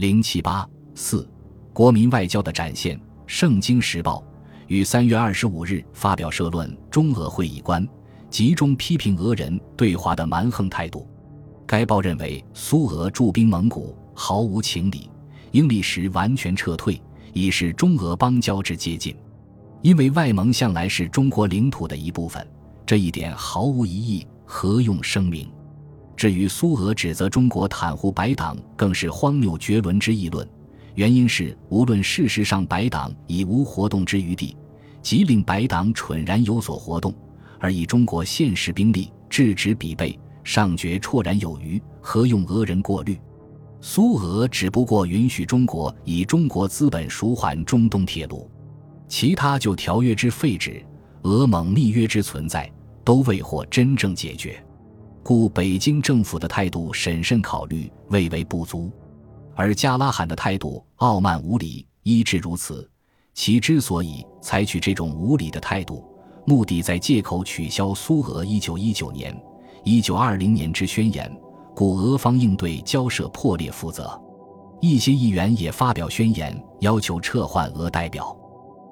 [0.00, 1.28] 零七八四，
[1.74, 2.96] 国民外交的展现。
[3.26, 4.16] 《圣经时报》
[4.66, 7.86] 于三月二十五日发表社论《中俄会议观》，
[8.30, 11.06] 集中批评俄人对华的蛮横态度。
[11.66, 15.10] 该报认为，苏俄驻兵蒙古毫无情理，
[15.50, 16.98] 应立时完全撤退，
[17.34, 19.14] 以使中俄邦交之接近。
[19.82, 22.50] 因为外蒙向来是中国领土的一部分，
[22.86, 25.46] 这一点毫无疑义，何用声明？
[26.20, 30.46] 至于苏俄指责中国袒护白党，更是荒谬绝伦之议论。
[30.94, 34.54] 原因是，无论事实上白党已无活动之余地，
[35.00, 37.14] 即令白党蠢然有所活动，
[37.58, 43.18] 而以中国现实兵力制止彼备，尚觉绰然有余，何用俄人过虑？
[43.80, 48.46] 苏俄只不过允许中国以中国资本赎还中东铁路，
[49.08, 50.84] 其他就条约之废止、
[51.22, 52.70] 俄蒙密约之存在，
[53.04, 54.62] 都未获真正解决。
[55.22, 58.90] 故北京政府的态度审慎考虑未为不足，
[59.54, 62.88] 而加拉罕的态度傲慢无礼，一直如此。
[63.34, 66.04] 其之所以采取这种无礼的态度，
[66.46, 69.34] 目的在借口取消苏俄一九一九年、
[69.84, 71.30] 一九二零年之宣言，
[71.76, 74.20] 故俄方应对交涉破裂负责。
[74.80, 78.36] 一些议员也发表宣言，要求撤换俄代表。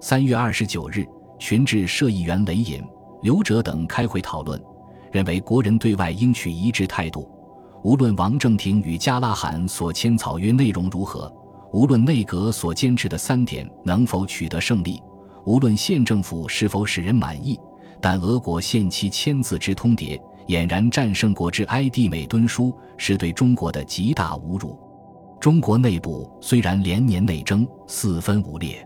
[0.00, 1.06] 三月二十九日，
[1.38, 2.82] 群致社议员雷隐、
[3.22, 4.60] 刘哲等开会讨论。
[5.14, 7.30] 认为国人对外应取一致态度，
[7.84, 11.32] 无论王正廷与加拉罕所签草约内容如何，
[11.72, 15.00] 无论内阁所坚持的三点能否取得胜利，
[15.46, 17.56] 无论县政府是否使人满意，
[18.00, 24.76] 但俄国限期签字之通牒，俨然战胜国之埃蒂美敦书，是对中国的极大侮辱。
[25.40, 28.84] 中国内部虽然连年内争，四分五裂，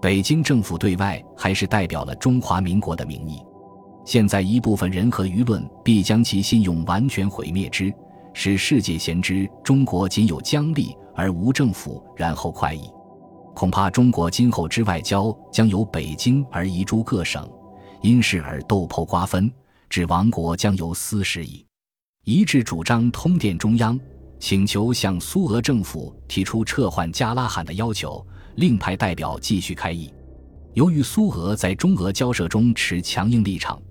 [0.00, 3.42] 北京政府对外还是代表了中华民国的名义。
[4.06, 7.92] 现在一部分人和舆论必将其信用完全毁灭之，
[8.32, 12.88] 使世界贤知中国仅有疆力而无政府，然后快意。
[13.52, 17.50] 恐怕中国今后之外交将由北京而移诸各省，
[18.00, 19.52] 因事而斗破瓜分，
[19.90, 21.66] 至亡国将由斯事矣。
[22.22, 23.98] 一致主张通电中央，
[24.38, 28.24] 请求向苏俄政府提出撤换加拉罕的要求，
[28.54, 30.12] 另派代表继续开议。
[30.74, 33.82] 由于苏俄在中俄交涉中持强硬立场。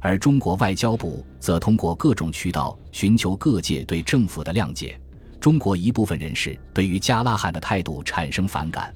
[0.00, 4.98] 而中国外交部则通过各种渠道寻求各界对政府的谅解。
[5.38, 8.94] 中国一部分人士对于加拉罕的态度产生反感。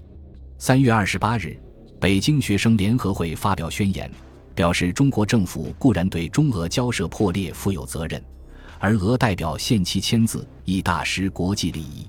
[0.58, 1.58] 三月二十八日，
[2.00, 4.10] 北京学生联合会发表宣言，
[4.54, 8.22] 表示中国政府固然对中俄交涉破裂负有责任，
[8.78, 12.06] 而俄代表限期签字以大失国际利益。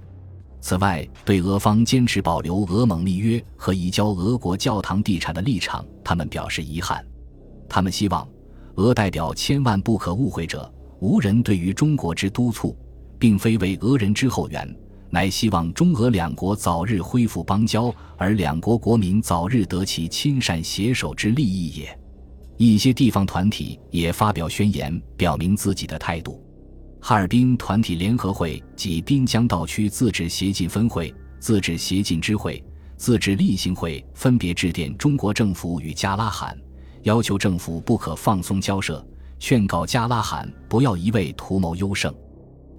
[0.60, 7.06] 此外，对俄方坚持保留俄蒙密约和移交俄国教堂地产的立场，他们表示遗憾。
[7.70, 8.28] 他们希望。
[8.76, 12.78] 俄代表千万不可误会者，无人对于中国之督促，
[13.18, 14.76] 并非为俄人之后援，
[15.10, 22.00] 乃希望中俄两国早日恢复邦交，而两国国民早日得其亲善携手之利益也。
[22.58, 26.42] 一些地方团体也发表宣言，表明自己的态度。
[27.00, 32.64] 哈尔滨团体联合会及滨江道区自治协进分会、自治协进支会、
[32.98, 36.58] 自治立行会分别致电中国政府与加拉罕。
[37.06, 39.04] 要求政府不可放松交涉，
[39.38, 42.12] 劝告加拉罕不要一味图谋优胜。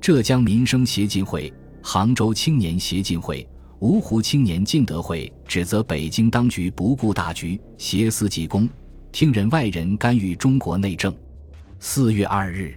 [0.00, 3.48] 浙江民生协进会、杭州青年协进会、
[3.78, 8.68] 芜湖青年进德会指责北京当局不顾大局，挟私济公，
[9.12, 11.14] 听任外人干预中国内政。
[11.78, 12.76] 四月二日，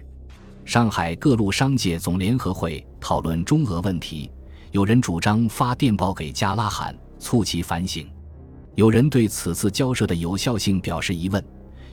[0.64, 4.30] 上海各路商界总联合会讨论中俄问题，
[4.70, 8.06] 有人主张发电报给加拉罕，促其反省。
[8.80, 11.44] 有人对此次交涉的有效性表示疑问，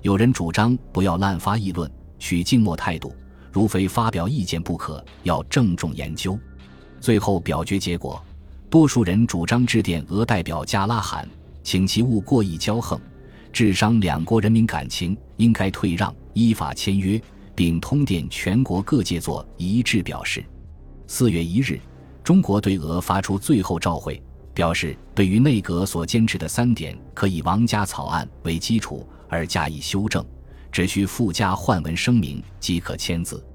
[0.03, 3.13] 有人主张不要滥发议论，取静默态度，
[3.51, 6.39] 如非发表意见不可，要郑重研究。
[7.01, 8.23] 最后表决结果，
[8.69, 11.27] 多数人主张致电俄代表加拉罕，
[11.61, 12.97] 请其勿过意骄横，
[13.51, 17.21] 致伤两国人民感情，应该退让，依法签约，
[17.53, 20.41] 并通电全国各界作一致表示。
[21.05, 21.81] 四月一日，
[22.23, 24.23] 中国对俄发出最后召会。
[24.57, 30.26] 表示对于内阁所坚持的三点，可以王家草案为基础而加以修正，
[30.72, 33.46] 只需附加换文声明即可签字。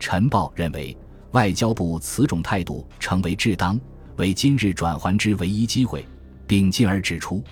[0.00, 0.96] 晨报认为，
[1.30, 3.78] 外交部此种态度成为至当，
[4.16, 6.04] 为今日转圜之唯一机会，
[6.48, 7.44] 并进而指出，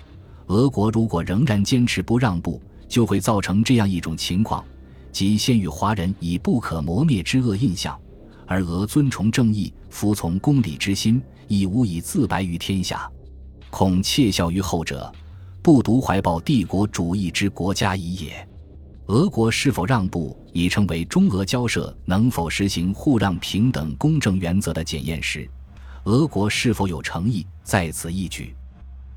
[0.47, 4.61] 俄国如果仍然坚持不让步，就会造成这样一种情况，
[5.13, 7.97] 即先与华人以不可磨灭之恶印象。
[8.49, 13.07] 而俄尊崇正义、服从公理之心，亦无以自白于天下，
[13.69, 15.13] 恐窃笑于后者，
[15.61, 18.49] 不独怀抱帝国主义之国家矣也。
[19.05, 25.47] 俄国是否让步，已成为中俄交涉能否实行互让、平等、公正原则的检验时，
[26.05, 28.55] 俄国是否有诚意在此一举。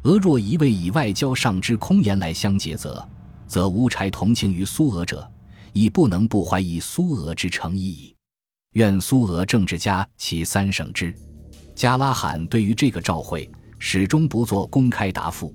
[0.02, 3.02] 俄若一味以外交上之空言来相结则，
[3.46, 5.26] 则无柴同情于苏俄者，
[5.73, 8.14] 亦不能不怀疑苏俄之诚意矣。
[8.73, 11.15] 愿苏俄政治家其三省之。
[11.75, 15.55] 加拉罕对于这个召会始终不做公开答复。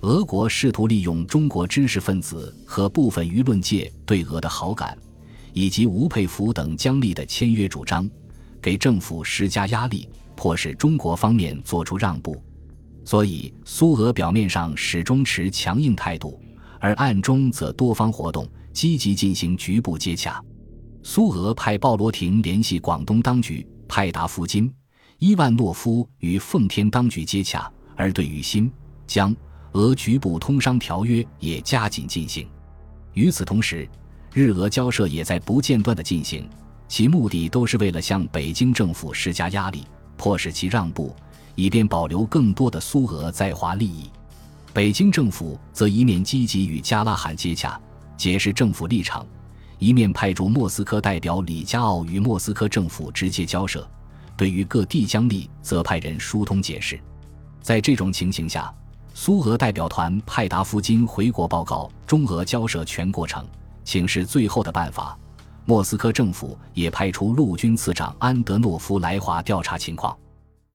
[0.00, 4.96] 俄国试图利用中国知识分子和部分舆论界对俄的好感，
[5.52, 8.08] 以及吴佩孚等姜立的签约主张，
[8.62, 12.40] 给政府施加压力，迫使中国方面做出让步。
[13.04, 16.40] 所以，苏俄表面上始终持强硬态度，
[16.78, 20.40] 而暗中则多方活动，积极进行局部接洽。
[21.10, 24.70] 苏俄派鲍罗廷联系广东当局，派达夫金、
[25.18, 27.62] 伊万诺夫与奉天当局接洽；
[27.96, 28.70] 而对于新
[29.06, 29.34] 疆、
[29.72, 32.46] 俄局部通商条约也加紧进行。
[33.14, 33.88] 与此同时，
[34.34, 36.46] 日俄交涉也在不间断地进行，
[36.88, 39.84] 其目的都是为了向北京政府施加压力，
[40.18, 41.16] 迫使其让步。
[41.54, 44.10] 以便保留更多的苏俄在华利益，
[44.74, 47.80] 北京政府则一面积极与加拉罕接洽，
[48.14, 49.26] 解释政府立场，
[49.78, 53.88] 一面派驻莫斯科代表李佳奥与莫斯科政府直接交涉。
[54.36, 56.98] 对于各地将立，则派人疏通解释。
[57.60, 58.72] 在这种情形下，
[59.14, 63.44] 苏俄代表团派达夫金回国报告中俄交涉全过程，
[63.84, 65.18] 请示最后的办法。
[65.64, 70.16] 莫斯科政府也派出陆军次长安德诺夫来华调查情况。